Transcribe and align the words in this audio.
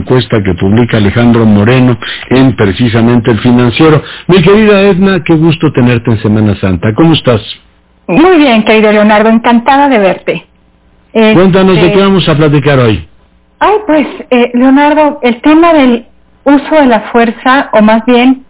encuesta 0.00 0.42
que 0.42 0.54
publica 0.54 0.96
Alejandro 0.96 1.46
Moreno 1.46 1.96
en 2.28 2.56
precisamente 2.56 3.30
el 3.30 3.38
financiero. 3.38 4.02
Mi 4.26 4.42
querida 4.42 4.82
Edna, 4.82 5.22
qué 5.24 5.34
gusto 5.34 5.72
tenerte 5.72 6.10
en 6.10 6.18
Semana 6.20 6.56
Santa. 6.56 6.94
¿Cómo 6.94 7.14
estás? 7.14 7.40
Muy 8.06 8.38
bien, 8.38 8.64
querido 8.64 8.90
Leonardo, 8.92 9.28
encantada 9.28 9.88
de 9.88 9.98
verte. 9.98 10.46
Cuéntanos 11.12 11.76
de 11.76 11.82
qué 11.82 11.88
este, 11.88 12.00
vamos 12.00 12.28
a 12.28 12.36
platicar 12.36 12.78
hoy. 12.78 13.06
Ay, 13.58 13.74
pues, 13.86 14.06
eh, 14.30 14.50
Leonardo, 14.54 15.20
el 15.22 15.40
tema 15.42 15.72
del 15.72 16.06
uso 16.44 16.74
de 16.74 16.86
la 16.86 17.00
fuerza, 17.12 17.70
o 17.72 17.82
más 17.82 18.04
bien 18.06 18.44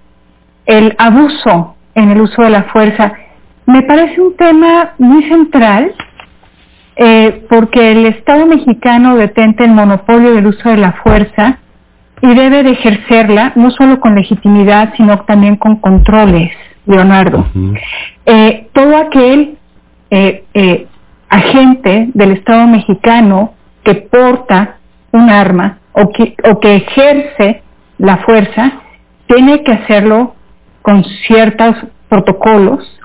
el 0.67 0.95
abuso 0.99 1.75
en 1.95 2.11
el 2.11 2.21
uso 2.21 2.43
de 2.43 2.51
la 2.51 2.63
fuerza, 2.65 3.13
me 3.67 3.83
parece 3.83 4.21
un 4.21 4.37
tema 4.37 4.93
muy 4.99 5.23
central 5.25 5.93
eh, 6.97 7.47
porque 7.49 7.93
el 7.93 8.07
Estado 8.07 8.47
mexicano 8.47 9.17
detente 9.17 9.65
el 9.65 9.71
monopolio 9.71 10.35
del 10.35 10.47
uso 10.47 10.69
de 10.69 10.77
la 10.77 10.93
fuerza 11.03 11.59
y 12.21 12.35
debe 12.35 12.63
de 12.63 12.73
ejercerla 12.73 13.53
no 13.55 13.71
solo 13.71 14.01
con 14.01 14.15
legitimidad, 14.15 14.93
sino 14.97 15.21
también 15.21 15.57
con 15.57 15.77
controles, 15.77 16.53
Leonardo. 16.87 17.47
Eh, 18.27 18.69
todo 18.73 18.97
aquel 18.97 19.57
eh, 20.11 20.87
agente 21.29 22.09
del 22.13 22.33
Estado 22.33 22.67
mexicano 22.67 23.55
que 23.85 23.95
porta 23.95 24.77
un 25.13 25.31
arma 25.31 25.79
o 25.93 26.11
que, 26.11 26.35
o 26.45 26.61
que 26.61 26.77
ejerce 26.77 27.63
la 27.99 28.19
fuerza, 28.19 28.73
tiene 29.27 29.63
que 29.63 29.73
hacerlo 29.73 30.35
con 30.83 31.05
ciertos 31.27 31.77
protocolos, 32.09 32.99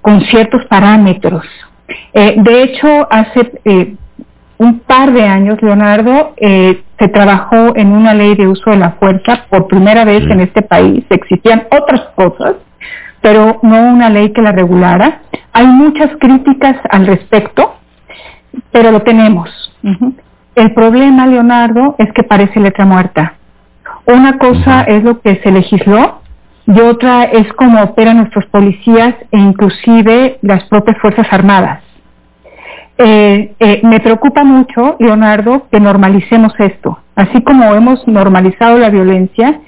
con 0.00 0.20
ciertos 0.22 0.64
parámetros. 0.66 1.44
Eh, 2.14 2.34
de 2.36 2.62
hecho, 2.62 3.08
hace 3.10 3.52
eh, 3.64 3.96
un 4.58 4.80
par 4.80 5.12
de 5.12 5.22
años, 5.22 5.60
Leonardo, 5.62 6.34
eh, 6.36 6.82
se 6.98 7.08
trabajó 7.08 7.76
en 7.76 7.92
una 7.92 8.14
ley 8.14 8.34
de 8.34 8.46
uso 8.46 8.70
de 8.70 8.76
la 8.76 8.92
fuerza 8.92 9.46
por 9.48 9.66
primera 9.66 10.04
vez 10.04 10.22
en 10.30 10.40
este 10.40 10.62
país. 10.62 11.04
Existían 11.10 11.66
otras 11.70 12.02
cosas, 12.14 12.56
pero 13.20 13.58
no 13.62 13.80
una 13.92 14.10
ley 14.10 14.32
que 14.32 14.42
la 14.42 14.52
regulara. 14.52 15.22
Hay 15.52 15.66
muchas 15.66 16.10
críticas 16.20 16.76
al 16.90 17.06
respecto, 17.06 17.74
pero 18.70 18.90
lo 18.92 19.00
tenemos. 19.02 19.50
El 20.54 20.74
problema, 20.74 21.26
Leonardo, 21.26 21.96
es 21.98 22.12
que 22.12 22.22
parece 22.22 22.60
letra 22.60 22.84
muerta. 22.84 23.34
Una 24.06 24.38
cosa 24.38 24.82
es 24.82 25.02
lo 25.02 25.20
que 25.20 25.40
se 25.42 25.50
legisló 25.50 26.20
y 26.66 26.80
otra 26.80 27.24
es 27.24 27.52
cómo 27.54 27.82
operan 27.82 28.18
nuestros 28.18 28.46
policías 28.46 29.14
e 29.30 29.38
inclusive 29.38 30.38
las 30.42 30.64
propias 30.64 30.98
Fuerzas 30.98 31.26
Armadas. 31.30 31.82
Eh, 32.98 33.54
eh, 33.58 33.80
me 33.84 34.00
preocupa 34.00 34.44
mucho, 34.44 34.96
Leonardo, 34.98 35.66
que 35.70 35.80
normalicemos 35.80 36.52
esto, 36.58 36.98
así 37.16 37.42
como 37.42 37.74
hemos 37.74 38.06
normalizado 38.06 38.78
la 38.78 38.90
violencia, 38.90 39.60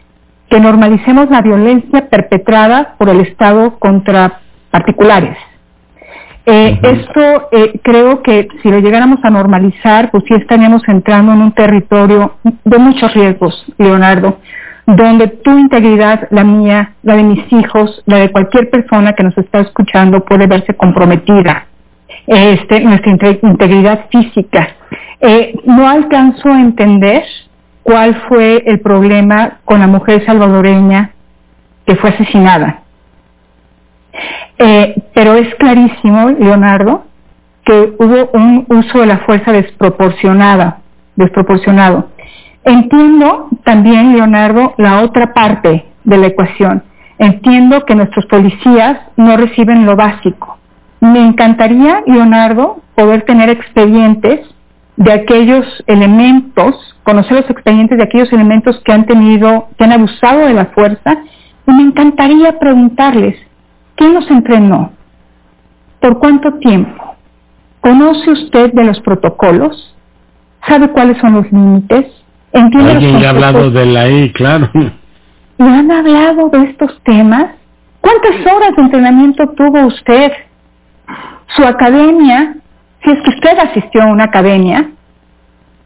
que 0.49 0.61
normalicemos 0.61 1.31
la 1.31 1.41
violencia 1.41 2.09
perpetrada 2.09 2.95
por 2.99 3.09
el 3.09 3.21
Estado 3.21 3.79
contra 3.79 4.41
particulares. 4.71 5.37
Eh, 6.47 6.79
esto 6.83 7.49
creo 7.83 8.23
que 8.23 8.49
si 8.63 8.71
lo 8.71 8.79
llegáramos 8.79 9.19
a 9.25 9.31
normalizar, 9.31 10.11
pues 10.11 10.25
sí 10.29 10.35
estaríamos 10.35 10.83
entrando 10.89 11.33
en 11.33 11.41
un 11.41 11.53
territorio 11.53 12.35
de 12.65 12.79
muchos 12.79 13.15
riesgos, 13.15 13.65
Leonardo 13.79 14.39
donde 14.87 15.29
tu 15.29 15.59
integridad, 15.59 16.29
la 16.31 16.45
mía, 16.45 16.93
la 17.03 17.17
de 17.17 17.23
mis 17.23 17.53
hijos, 17.53 18.03
la 18.07 18.19
de 18.19 18.31
cualquier 18.31 18.69
persona 18.71 19.15
que 19.15 19.23
nos 19.23 19.37
está 19.39 19.61
escuchando 19.61 20.25
puede 20.25 20.47
verse 20.47 20.75
comprometida. 20.75 21.67
Este, 22.27 22.81
nuestra 22.81 23.13
integridad 23.43 24.07
física. 24.11 24.69
Eh, 25.21 25.55
no 25.65 25.89
alcanzo 25.89 26.49
a 26.49 26.61
entender 26.61 27.23
cuál 27.83 28.15
fue 28.29 28.63
el 28.67 28.81
problema 28.81 29.59
con 29.65 29.81
la 29.81 29.87
mujer 29.87 30.25
salvadoreña 30.25 31.13
que 31.87 31.97
fue 31.97 32.11
asesinada. 32.11 32.83
Eh, 34.59 34.95
pero 35.13 35.35
es 35.35 35.55
clarísimo, 35.57 36.31
Leonardo, 36.31 37.05
que 37.65 37.95
hubo 37.99 38.31
un 38.33 38.67
uso 38.69 39.01
de 39.01 39.07
la 39.07 39.19
fuerza 39.19 39.53
desproporcionada, 39.53 40.79
desproporcionado. 41.17 42.09
Entiendo 42.65 43.49
también, 43.65 44.15
Leonardo, 44.15 44.75
la 44.79 45.03
otra 45.03 45.33
parte 45.35 45.85
de 46.05 46.17
la 46.17 46.29
ecuación. 46.29 46.83
Entiendo 47.19 47.85
que 47.85 47.95
nuestros 47.95 48.27
policías 48.27 48.99
no 49.17 49.37
reciben 49.37 49.85
lo 49.85 49.97
básico. 49.97 50.59
Me 51.05 51.21
encantaría, 51.21 52.03
Leonardo, 52.07 52.81
poder 52.95 53.27
tener 53.27 53.51
expedientes 53.51 54.41
de 54.97 55.13
aquellos 55.13 55.67
elementos, 55.87 56.97
conocer 57.03 57.43
los 57.43 57.51
expedientes 57.51 57.99
de 57.99 58.05
aquellos 58.05 58.33
elementos 58.33 58.81
que 58.83 58.93
han 58.93 59.05
tenido, 59.05 59.69
que 59.77 59.85
han 59.85 59.93
abusado 59.93 60.47
de 60.47 60.55
la 60.55 60.65
fuerza, 60.67 61.19
y 61.67 61.73
me 61.73 61.83
encantaría 61.83 62.59
preguntarles, 62.59 63.37
¿quién 63.97 64.15
los 64.15 64.31
entrenó? 64.31 64.93
¿Por 66.01 66.19
cuánto 66.21 66.55
tiempo? 66.55 67.17
¿Conoce 67.83 68.31
usted 68.31 68.73
de 68.73 68.85
los 68.85 68.99
protocolos? 69.01 69.95
¿Sabe 70.67 70.89
cuáles 70.89 71.19
son 71.19 71.35
los 71.35 71.53
límites? 71.53 72.07
Alguien 72.55 73.21
ya 73.21 73.27
ha 73.27 73.31
hablado 73.31 73.71
de 73.71 73.85
la 73.85 74.09
I, 74.09 74.33
claro. 74.33 74.71
¿Y 74.73 75.63
han 75.63 75.91
hablado 75.91 76.49
de 76.49 76.63
estos 76.71 76.99
temas? 77.03 77.51
¿Cuántas 78.01 78.41
horas 78.41 78.75
de 78.75 78.83
entrenamiento 78.85 79.47
tuvo 79.51 79.87
usted? 79.87 80.33
Su 81.57 81.65
academia, 81.65 82.55
si 83.03 83.11
es 83.11 83.23
que 83.23 83.31
usted 83.31 83.59
asistió 83.59 84.03
a 84.03 84.07
una 84.07 84.25
academia, 84.25 84.91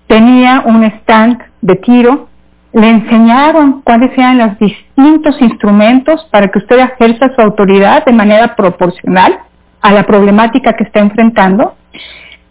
tenía 0.07 0.63
un 0.65 0.83
stand 0.85 1.39
de 1.61 1.77
tiro, 1.77 2.29
le 2.73 2.89
enseñaron 2.89 3.83
cuáles 3.83 4.17
eran 4.17 4.39
los 4.39 4.59
distintos 4.59 5.41
instrumentos 5.41 6.27
para 6.31 6.49
que 6.49 6.59
usted 6.59 6.79
ejerza 6.79 7.35
su 7.35 7.41
autoridad 7.41 8.05
de 8.05 8.13
manera 8.13 8.55
proporcional 8.55 9.39
a 9.81 9.93
la 9.93 10.05
problemática 10.05 10.73
que 10.75 10.85
está 10.85 11.01
enfrentando. 11.01 11.75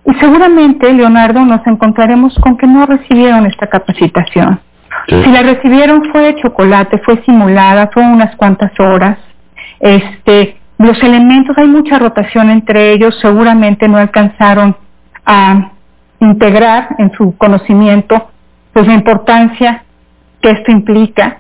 Y 0.06 0.14
seguramente, 0.16 0.92
Leonardo, 0.94 1.44
nos 1.44 1.66
encontraremos 1.68 2.36
con 2.40 2.58
que 2.58 2.68
no 2.68 2.86
recibieron 2.86 3.46
esta 3.46 3.68
capacitación. 3.68 4.60
Si 5.08 5.32
la 5.32 5.42
recibieron 5.42 6.04
fue 6.12 6.22
de 6.22 6.42
chocolate, 6.42 7.00
fue 7.00 7.22
simulada, 7.24 7.90
fue 7.94 8.04
unas 8.04 8.36
cuantas 8.36 8.72
horas. 8.80 9.18
Este, 9.80 10.57
los 10.78 11.02
elementos, 11.02 11.58
hay 11.58 11.68
mucha 11.68 11.98
rotación 11.98 12.50
entre 12.50 12.94
ellos, 12.94 13.18
seguramente 13.20 13.88
no 13.88 13.98
alcanzaron 13.98 14.76
a 15.26 15.72
integrar 16.20 16.96
en 17.00 17.12
su 17.14 17.36
conocimiento 17.38 18.30
pues 18.74 18.86
la 18.88 18.94
importancia 18.94 19.84
que 20.40 20.52
esto 20.52 20.72
implica. 20.72 21.40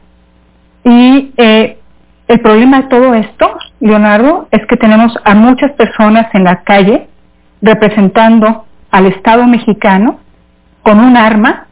Y 0.83 1.33
eh, 1.37 1.77
el 2.27 2.39
problema 2.39 2.81
de 2.81 2.87
todo 2.87 3.13
esto, 3.13 3.57
Leonardo, 3.79 4.47
es 4.49 4.65
que 4.65 4.75
tenemos 4.75 5.13
a 5.23 5.35
muchas 5.35 5.71
personas 5.73 6.33
en 6.33 6.43
la 6.43 6.63
calle 6.63 7.07
representando 7.61 8.65
al 8.89 9.05
Estado 9.05 9.45
mexicano 9.45 10.19
con 10.81 10.99
un 10.99 11.15
arma 11.15 11.67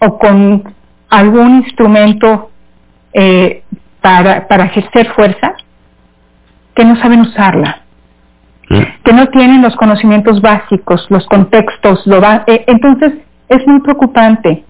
o 0.00 0.18
con 0.18 0.74
algún 1.08 1.62
instrumento 1.64 2.50
eh, 3.14 3.62
para, 4.02 4.46
para 4.48 4.64
ejercer 4.66 5.08
fuerza 5.14 5.54
que 6.74 6.84
no 6.84 6.96
saben 6.96 7.20
usarla, 7.20 7.82
que 8.68 9.12
no 9.12 9.28
tienen 9.28 9.62
los 9.62 9.76
conocimientos 9.76 10.40
básicos, 10.40 11.06
los 11.10 11.26
contextos. 11.26 12.06
Lo 12.06 12.20
eh, 12.46 12.64
entonces, 12.66 13.14
es 13.48 13.66
muy 13.66 13.80
preocupante. 13.80 14.64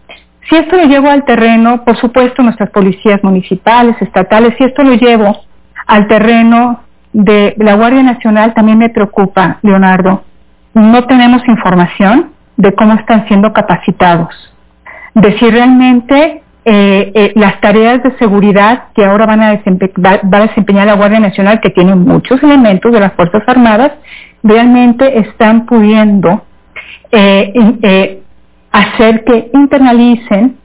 Si 0.48 0.56
esto 0.56 0.76
lo 0.76 0.84
llevo 0.84 1.08
al 1.08 1.24
terreno, 1.24 1.84
por 1.84 1.96
supuesto, 1.96 2.42
nuestras 2.42 2.70
policías 2.70 3.22
municipales, 3.24 3.96
estatales, 4.00 4.54
si 4.58 4.64
esto 4.64 4.82
lo 4.82 4.94
llevo 4.94 5.36
al 5.86 6.06
terreno 6.06 6.80
de 7.12 7.54
la 7.58 7.74
Guardia 7.74 8.02
Nacional, 8.02 8.52
también 8.52 8.78
me 8.78 8.90
preocupa, 8.90 9.58
Leonardo, 9.62 10.24
no 10.74 11.04
tenemos 11.04 11.46
información 11.48 12.32
de 12.56 12.74
cómo 12.74 12.94
están 12.94 13.26
siendo 13.26 13.52
capacitados, 13.52 14.34
de 15.14 15.38
si 15.38 15.50
realmente 15.50 16.43
eh, 16.64 17.12
eh, 17.14 17.32
las 17.36 17.60
tareas 17.60 18.02
de 18.02 18.16
seguridad 18.18 18.84
que 18.94 19.04
ahora 19.04 19.26
van 19.26 19.42
a 19.42 19.52
va, 19.52 20.20
a 20.38 20.46
desempeñar 20.46 20.86
la 20.86 20.94
Guardia 20.94 21.20
Nacional, 21.20 21.60
que 21.60 21.70
tiene 21.70 21.94
muchos 21.94 22.42
elementos 22.42 22.92
de 22.92 23.00
las 23.00 23.12
Fuerzas 23.14 23.42
Armadas, 23.46 23.92
realmente 24.42 25.18
están 25.18 25.66
pudiendo 25.66 26.44
eh, 27.12 28.22
hacer 28.72 29.24
que 29.24 29.50
internalicen 29.52 30.56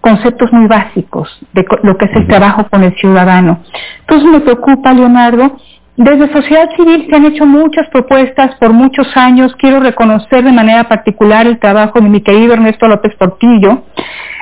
conceptos 0.00 0.52
muy 0.52 0.66
básicos 0.66 1.28
de 1.52 1.64
lo 1.82 1.96
que 1.96 2.06
es 2.06 2.16
el 2.16 2.26
trabajo 2.26 2.66
con 2.68 2.82
el 2.82 2.94
ciudadano. 2.96 3.62
Entonces 4.00 4.30
me 4.30 4.40
preocupa, 4.40 4.92
Leonardo, 4.92 5.56
desde 5.96 6.32
sociedad 6.32 6.70
civil 6.74 7.06
se 7.08 7.14
han 7.14 7.26
hecho 7.26 7.44
muchas 7.44 7.86
propuestas 7.90 8.54
por 8.56 8.72
muchos 8.72 9.06
años. 9.14 9.54
Quiero 9.56 9.78
reconocer 9.78 10.42
de 10.42 10.52
manera 10.52 10.84
particular 10.84 11.46
el 11.46 11.58
trabajo 11.58 12.00
de 12.00 12.08
mi 12.08 12.22
querido 12.22 12.54
Ernesto 12.54 12.88
López 12.88 13.14
Portillo, 13.16 13.84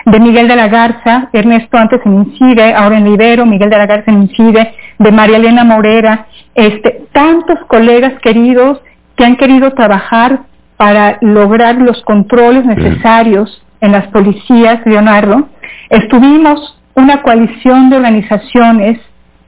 de 0.07 0.21
Miguel 0.21 0.49
de 0.49 0.57
la 0.57 0.69
Garza, 0.69 1.29
Ernesto 1.33 1.77
antes 1.77 2.01
en 2.05 2.15
Incide, 2.15 2.75
ahora 2.75 2.99
en 2.99 3.05
Libero, 3.05 3.47
Miguel 3.47 3.71
de 3.71 3.79
la 3.79 3.87
Garza 3.87 4.11
en 4.11 4.23
Incide, 4.23 4.75
de 4.99 5.13
María 5.13 5.37
Elena 5.37 5.65
Morera, 5.65 6.27
este, 6.55 7.07
tantos 7.13 7.59
colegas 7.69 8.15
queridos 8.23 8.81
que 9.17 9.25
han 9.25 9.37
querido 9.37 9.73
trabajar 9.73 10.41
para 10.77 11.19
lograr 11.21 11.77
los 11.77 12.03
controles 12.03 12.65
necesarios 12.65 13.63
en 13.81 13.93
las 13.93 14.07
policías, 14.09 14.81
Leonardo, 14.87 15.49
estuvimos 15.89 16.79
una 16.95 17.23
coalición 17.23 17.91
de 17.91 17.97
organizaciones 17.97 19.01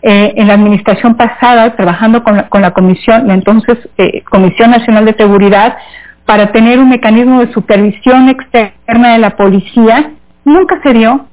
eh, 0.03 0.35
en 0.37 0.49
la 0.49 0.55
administración 0.55 1.15
pasada 1.15 1.77
trabajando 1.77 2.25
con 2.25 2.37
la, 2.37 2.71
comisión, 2.73 3.29
la 3.29 3.35
entonces 3.35 3.79
eh, 3.99 4.23
Comisión 4.23 4.73
Nacional 4.73 5.05
de 5.05 5.15
Seguridad, 5.15 5.77
para 6.25 6.51
tener 6.53 6.79
un 6.79 6.89
mecanismo 6.89 7.41
de 7.41 7.53
supervisión 7.53 8.29
externa 8.29 9.13
de 9.13 9.19
la 9.19 9.37
policía. 9.37 10.13
Nunca 10.45 10.81
se 10.83 10.93
dio. 10.93 11.27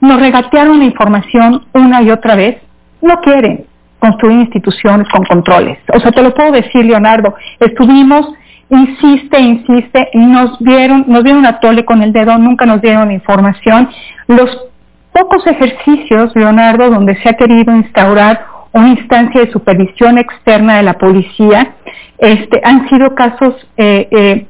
Nos 0.00 0.20
regatearon 0.20 0.78
la 0.78 0.84
información 0.84 1.64
una 1.72 2.02
y 2.02 2.10
otra 2.10 2.34
vez. 2.36 2.56
No 3.00 3.20
quieren 3.20 3.66
construir 3.98 4.40
instituciones 4.40 5.08
con 5.08 5.24
controles. 5.24 5.78
O 5.92 6.00
sea, 6.00 6.10
te 6.10 6.22
lo 6.22 6.34
puedo 6.34 6.52
decir, 6.52 6.84
Leonardo. 6.84 7.34
Estuvimos 7.60 8.34
insiste, 8.70 9.40
insiste, 9.40 10.08
nos 10.14 10.58
dieron, 10.58 11.04
nos 11.06 11.22
dieron 11.22 11.46
a 11.46 11.60
tole 11.60 11.84
con 11.84 12.02
el 12.02 12.12
dedo, 12.12 12.36
nunca 12.38 12.66
nos 12.66 12.80
dieron 12.80 13.10
información. 13.10 13.88
Los 14.26 14.50
pocos 15.12 15.46
ejercicios, 15.46 16.34
Leonardo, 16.34 16.90
donde 16.90 17.16
se 17.22 17.28
ha 17.28 17.34
querido 17.34 17.74
instaurar 17.74 18.46
una 18.72 18.88
instancia 18.88 19.42
de 19.42 19.52
supervisión 19.52 20.18
externa 20.18 20.78
de 20.78 20.82
la 20.82 20.94
policía, 20.94 21.74
este, 22.18 22.60
han 22.64 22.88
sido 22.88 23.14
casos 23.14 23.54
eh, 23.76 24.08
eh, 24.10 24.46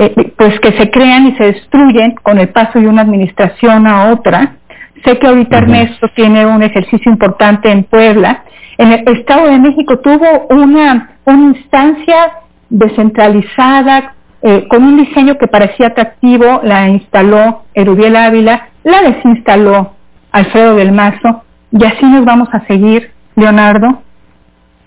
eh, 0.00 0.32
pues 0.34 0.58
que 0.60 0.72
se 0.78 0.90
crean 0.90 1.26
y 1.26 1.36
se 1.36 1.44
destruyen 1.44 2.14
con 2.22 2.38
el 2.38 2.48
paso 2.48 2.80
de 2.80 2.88
una 2.88 3.02
administración 3.02 3.86
a 3.86 4.12
otra. 4.12 4.56
Sé 5.04 5.18
que 5.18 5.26
ahorita 5.26 5.58
Ernesto 5.58 6.08
tiene 6.14 6.46
un 6.46 6.62
ejercicio 6.62 7.12
importante 7.12 7.70
en 7.70 7.84
Puebla. 7.84 8.44
En 8.78 8.92
el 8.92 9.06
Estado 9.08 9.48
de 9.48 9.58
México 9.58 9.98
tuvo 9.98 10.46
una, 10.48 11.10
una 11.26 11.54
instancia 11.54 12.32
descentralizada, 12.70 14.14
eh, 14.40 14.66
con 14.68 14.84
un 14.84 14.96
diseño 14.96 15.36
que 15.36 15.48
parecía 15.48 15.88
atractivo, 15.88 16.62
la 16.64 16.88
instaló 16.88 17.64
Erubiel 17.74 18.16
Ávila, 18.16 18.68
la 18.84 19.02
desinstaló 19.02 19.96
Alfredo 20.32 20.76
del 20.76 20.92
Mazo, 20.92 21.44
y 21.72 21.84
así 21.84 22.06
nos 22.06 22.24
vamos 22.24 22.48
a 22.52 22.66
seguir, 22.66 23.10
Leonardo. 23.36 24.00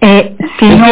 Eh, 0.02 0.36
si 0.58 0.70
no, 0.70 0.88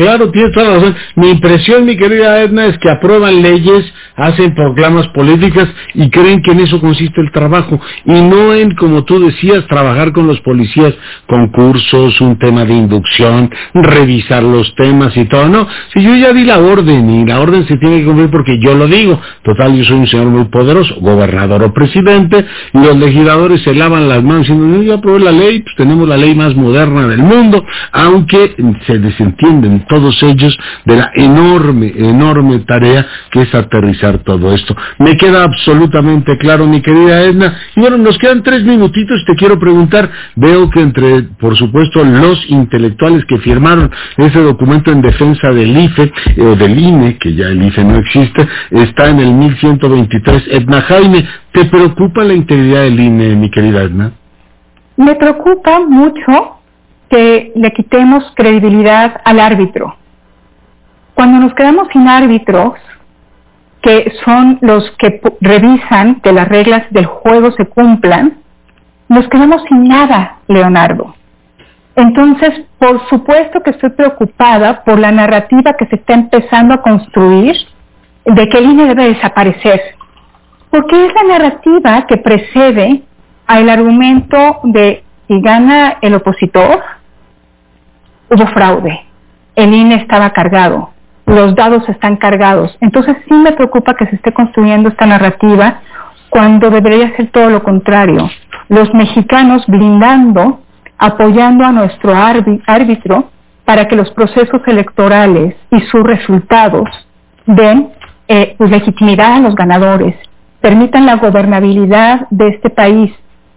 Claro, 0.00 0.30
tienes 0.30 0.52
toda 0.52 0.66
la 0.66 0.74
razón. 0.76 0.96
Mi 1.16 1.28
impresión, 1.28 1.84
mi 1.84 1.94
querida 1.94 2.40
Edna, 2.40 2.64
es 2.64 2.78
que 2.78 2.88
aprueban 2.88 3.42
leyes, 3.42 3.84
hacen 4.16 4.54
proclamas 4.54 5.06
políticas 5.08 5.68
y 5.92 6.08
creen 6.08 6.40
que 6.40 6.52
en 6.52 6.60
eso 6.60 6.80
consiste 6.80 7.20
el 7.20 7.30
trabajo. 7.30 7.78
Y 8.06 8.12
no 8.12 8.54
en, 8.54 8.74
como 8.76 9.04
tú 9.04 9.20
decías, 9.20 9.66
trabajar 9.66 10.12
con 10.12 10.26
los 10.26 10.40
policías, 10.40 10.94
concursos, 11.26 12.18
un 12.22 12.38
tema 12.38 12.64
de 12.64 12.72
inducción, 12.72 13.50
revisar 13.74 14.42
los 14.42 14.74
temas 14.74 15.14
y 15.18 15.26
todo. 15.26 15.50
No, 15.50 15.68
si 15.92 16.02
yo 16.02 16.16
ya 16.16 16.32
di 16.32 16.46
la 16.46 16.60
orden 16.60 17.10
y 17.10 17.26
la 17.26 17.38
orden 17.38 17.66
se 17.68 17.76
tiene 17.76 17.98
que 17.98 18.06
cumplir 18.06 18.30
porque 18.30 18.58
yo 18.58 18.74
lo 18.74 18.86
digo. 18.86 19.20
Total, 19.42 19.76
yo 19.76 19.84
soy 19.84 19.98
un 19.98 20.06
señor 20.06 20.28
muy 20.28 20.44
poderoso, 20.44 20.94
gobernador 21.00 21.62
o 21.62 21.74
presidente, 21.74 22.46
y 22.72 22.78
los 22.78 22.96
legisladores 22.96 23.60
se 23.64 23.74
lavan 23.74 24.08
las 24.08 24.22
manos 24.22 24.48
diciendo, 24.48 24.64
no, 24.66 24.82
yo 24.82 24.94
aprobé 24.94 25.20
la 25.20 25.32
ley, 25.32 25.60
pues 25.60 25.76
tenemos 25.76 26.08
la 26.08 26.16
ley 26.16 26.34
más 26.34 26.56
moderna 26.56 27.06
del 27.06 27.22
mundo, 27.22 27.62
aunque 27.92 28.56
se 28.86 28.98
desentienden 28.98 29.84
todos 29.90 30.22
ellos 30.22 30.56
de 30.84 30.96
la 30.96 31.10
enorme, 31.14 31.92
enorme 31.96 32.60
tarea 32.60 33.04
que 33.30 33.42
es 33.42 33.54
aterrizar 33.54 34.18
todo 34.18 34.54
esto. 34.54 34.74
Me 34.98 35.16
queda 35.16 35.42
absolutamente 35.42 36.38
claro, 36.38 36.64
mi 36.66 36.80
querida 36.80 37.22
Edna. 37.24 37.58
Y 37.74 37.80
bueno, 37.80 37.98
nos 37.98 38.16
quedan 38.18 38.42
tres 38.44 38.62
minutitos, 38.62 39.24
te 39.26 39.34
quiero 39.34 39.58
preguntar, 39.58 40.08
veo 40.36 40.70
que 40.70 40.80
entre, 40.80 41.24
por 41.40 41.56
supuesto, 41.56 42.04
los 42.04 42.48
intelectuales 42.48 43.24
que 43.24 43.38
firmaron 43.38 43.90
ese 44.16 44.40
documento 44.40 44.92
en 44.92 45.02
defensa 45.02 45.50
del 45.50 45.76
IFE, 45.76 46.12
eh, 46.36 46.42
o 46.42 46.54
del 46.54 46.78
INE, 46.78 47.18
que 47.18 47.34
ya 47.34 47.46
el 47.48 47.60
IFE 47.62 47.84
no 47.84 47.96
existe, 47.96 48.48
está 48.70 49.10
en 49.10 49.18
el 49.18 49.32
1123. 49.32 50.44
Edna 50.52 50.82
Jaime, 50.82 51.26
¿te 51.52 51.64
preocupa 51.64 52.22
la 52.22 52.34
integridad 52.34 52.82
del 52.82 53.00
INE, 53.00 53.34
mi 53.34 53.50
querida 53.50 53.82
Edna? 53.82 54.12
Me 54.96 55.16
preocupa 55.16 55.80
mucho 55.80 56.59
que 57.10 57.52
le 57.56 57.72
quitemos 57.72 58.24
credibilidad 58.36 59.20
al 59.24 59.40
árbitro. 59.40 59.96
Cuando 61.14 61.40
nos 61.40 61.54
quedamos 61.54 61.88
sin 61.92 62.08
árbitros, 62.08 62.74
que 63.82 64.12
son 64.24 64.58
los 64.62 64.90
que 64.92 65.20
revisan 65.40 66.20
que 66.20 66.32
las 66.32 66.48
reglas 66.48 66.86
del 66.90 67.06
juego 67.06 67.50
se 67.52 67.66
cumplan, 67.66 68.38
nos 69.08 69.28
quedamos 69.28 69.62
sin 69.68 69.84
nada, 69.84 70.38
Leonardo. 70.46 71.14
Entonces, 71.96 72.64
por 72.78 73.06
supuesto 73.08 73.60
que 73.60 73.70
estoy 73.70 73.90
preocupada 73.90 74.84
por 74.84 74.98
la 74.98 75.10
narrativa 75.10 75.74
que 75.74 75.86
se 75.86 75.96
está 75.96 76.14
empezando 76.14 76.74
a 76.74 76.82
construir 76.82 77.56
de 78.24 78.48
que 78.48 78.58
el 78.58 78.70
INE 78.70 78.86
debe 78.86 79.14
desaparecer, 79.14 79.80
porque 80.70 81.06
es 81.06 81.12
la 81.14 81.38
narrativa 81.38 82.06
que 82.06 82.18
precede 82.18 83.02
al 83.46 83.68
argumento 83.68 84.60
de 84.64 85.02
si 85.26 85.40
gana 85.40 85.98
el 86.00 86.14
opositor, 86.14 86.82
hubo 88.30 88.46
fraude, 88.48 89.00
el 89.56 89.74
INE 89.74 89.96
estaba 89.96 90.30
cargado, 90.30 90.90
los 91.26 91.54
dados 91.54 91.88
están 91.88 92.16
cargados. 92.16 92.76
Entonces 92.80 93.16
sí 93.28 93.34
me 93.34 93.52
preocupa 93.52 93.94
que 93.94 94.06
se 94.06 94.16
esté 94.16 94.32
construyendo 94.32 94.88
esta 94.88 95.06
narrativa 95.06 95.80
cuando 96.30 96.70
debería 96.70 97.14
ser 97.16 97.30
todo 97.30 97.50
lo 97.50 97.62
contrario. 97.62 98.30
Los 98.68 98.92
mexicanos 98.94 99.64
blindando, 99.66 100.60
apoyando 100.96 101.64
a 101.64 101.72
nuestro 101.72 102.14
árbitro 102.14 103.30
para 103.64 103.86
que 103.86 103.96
los 103.96 104.10
procesos 104.12 104.62
electorales 104.66 105.54
y 105.70 105.80
sus 105.80 106.02
resultados 106.02 106.88
den 107.46 107.90
eh, 108.28 108.54
pues, 108.58 108.70
legitimidad 108.70 109.34
a 109.34 109.40
los 109.40 109.54
ganadores, 109.54 110.14
permitan 110.60 111.06
la 111.06 111.16
gobernabilidad 111.16 112.28
de 112.30 112.48
este 112.48 112.70
país. 112.70 113.12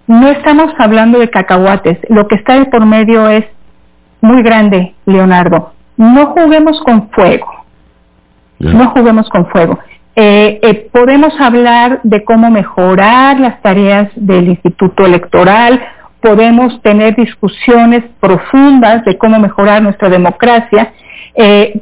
No 0.07 0.27
estamos 0.29 0.73
hablando 0.79 1.19
de 1.19 1.29
cacahuates, 1.29 1.97
lo 2.09 2.27
que 2.27 2.35
está 2.35 2.59
de 2.59 2.65
por 2.65 2.85
medio 2.85 3.29
es 3.29 3.45
muy 4.23 4.41
grande, 4.41 4.95
Leonardo. 5.05 5.73
No 5.97 6.27
juguemos 6.27 6.81
con 6.85 7.09
fuego. 7.11 7.45
No 8.57 8.89
juguemos 8.91 9.29
con 9.29 9.45
fuego. 9.47 9.77
Eh, 10.15 10.59
eh, 10.63 10.89
podemos 10.93 11.33
hablar 11.41 11.99
de 12.03 12.23
cómo 12.23 12.49
mejorar 12.49 13.37
las 13.41 13.61
tareas 13.61 14.09
del 14.15 14.47
Instituto 14.47 15.05
Electoral, 15.05 15.83
podemos 16.21 16.81
tener 16.81 17.17
discusiones 17.17 18.05
profundas 18.21 19.03
de 19.03 19.17
cómo 19.17 19.39
mejorar 19.39 19.81
nuestra 19.81 20.07
democracia, 20.07 20.93
eh, 21.35 21.81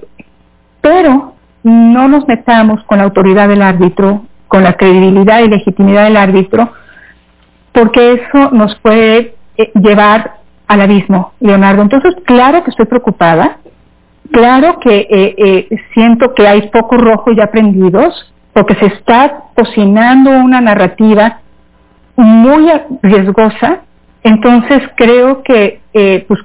pero 0.81 1.35
no 1.61 2.07
nos 2.07 2.27
metamos 2.27 2.83
con 2.85 2.97
la 2.97 3.03
autoridad 3.03 3.49
del 3.49 3.61
árbitro, 3.61 4.25
con 4.47 4.63
la 4.63 4.73
credibilidad 4.73 5.41
y 5.41 5.47
legitimidad 5.47 6.05
del 6.05 6.17
árbitro, 6.17 6.73
porque 7.71 8.13
eso 8.13 8.49
nos 8.51 8.73
puede 8.79 9.35
llevar 9.75 10.40
al 10.71 10.79
abismo, 10.79 11.33
Leonardo. 11.41 11.81
Entonces, 11.81 12.15
claro 12.23 12.63
que 12.63 12.69
estoy 12.69 12.85
preocupada, 12.85 13.57
claro 14.31 14.79
que 14.79 14.99
eh, 15.09 15.35
eh, 15.37 15.67
siento 15.93 16.33
que 16.33 16.47
hay 16.47 16.69
pocos 16.69 16.97
rojos 16.97 17.35
ya 17.35 17.47
prendidos, 17.47 18.33
porque 18.53 18.75
se 18.75 18.85
está 18.85 19.43
cocinando 19.53 20.29
una 20.29 20.61
narrativa 20.61 21.41
muy 22.15 22.71
riesgosa. 23.01 23.81
Entonces, 24.23 24.81
creo 24.95 25.43
que 25.43 25.81
eh, 25.93 26.23
pues 26.25 26.39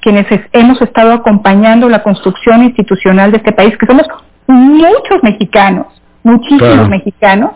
quienes 0.00 0.26
hemos 0.52 0.80
estado 0.80 1.12
acompañando 1.12 1.88
la 1.88 2.04
construcción 2.04 2.62
institucional 2.62 3.32
de 3.32 3.38
este 3.38 3.50
país, 3.50 3.76
que 3.76 3.86
somos 3.86 4.06
muchos 4.46 5.24
mexicanos, 5.24 5.86
muchísimos 6.22 6.88
mexicanos, 6.88 7.50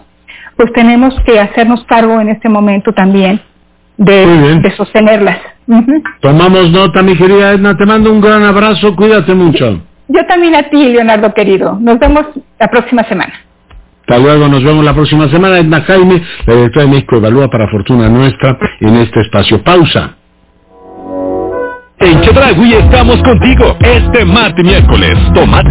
pues 0.56 0.72
tenemos 0.72 1.14
que 1.24 1.38
hacernos 1.38 1.84
cargo 1.84 2.20
en 2.20 2.30
este 2.30 2.48
momento 2.48 2.92
también 2.92 3.40
de 3.96 4.74
sostenerlas. 4.76 5.38
Tomamos 6.20 6.70
nota, 6.70 7.02
mi 7.02 7.16
querida 7.16 7.52
Edna, 7.52 7.76
te 7.76 7.86
mando 7.86 8.12
un 8.12 8.20
gran 8.20 8.42
abrazo, 8.44 8.94
cuídate 8.94 9.34
mucho. 9.34 9.82
Yo 10.08 10.24
también 10.26 10.54
a 10.54 10.62
ti, 10.64 10.76
Leonardo 10.76 11.34
querido. 11.34 11.76
Nos 11.80 11.98
vemos 11.98 12.26
la 12.58 12.68
próxima 12.68 13.02
semana. 13.04 13.32
Hasta 14.02 14.18
luego, 14.18 14.46
nos 14.46 14.62
vemos 14.62 14.84
la 14.84 14.94
próxima 14.94 15.28
semana. 15.28 15.58
Edna 15.58 15.80
Jaime, 15.82 16.22
la 16.46 16.54
directora 16.54 16.84
de 16.84 16.92
México 16.92 17.16
Evalúa 17.16 17.50
para 17.50 17.68
Fortuna 17.68 18.08
Nuestra 18.08 18.56
en 18.80 18.96
este 18.96 19.20
espacio. 19.20 19.64
Pausa. 19.64 20.14
En 21.98 22.20
Chedragui 22.20 22.74
estamos 22.74 23.20
contigo 23.22 23.76
este 23.80 24.24
martes 24.24 24.64
miércoles. 24.64 25.16
Tomate 25.34 25.64